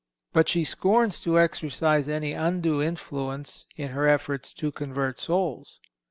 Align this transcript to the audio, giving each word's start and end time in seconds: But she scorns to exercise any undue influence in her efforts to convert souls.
But 0.33 0.49
she 0.49 0.63
scorns 0.63 1.19
to 1.19 1.39
exercise 1.39 2.09
any 2.09 2.33
undue 2.33 2.81
influence 2.81 3.67
in 3.75 3.89
her 3.89 4.07
efforts 4.07 4.51
to 4.53 4.71
convert 4.71 5.19
souls. 5.19 5.79